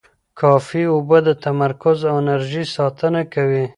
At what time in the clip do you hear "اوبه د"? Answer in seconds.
0.93-1.29